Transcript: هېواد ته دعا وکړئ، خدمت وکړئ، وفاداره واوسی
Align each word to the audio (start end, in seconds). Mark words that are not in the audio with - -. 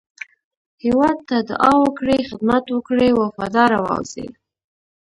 هېواد 0.83 1.17
ته 1.27 1.37
دعا 1.49 1.71
وکړئ، 1.83 2.19
خدمت 2.29 2.65
وکړئ، 2.75 3.09
وفاداره 3.13 3.77
واوسی 3.85 4.27